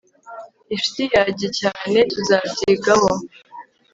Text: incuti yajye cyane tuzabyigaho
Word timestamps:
incuti 0.73 1.03
yajye 1.15 1.47
cyane 1.59 1.97
tuzabyigaho 2.11 3.11